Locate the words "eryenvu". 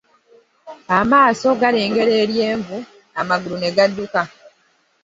2.23-2.77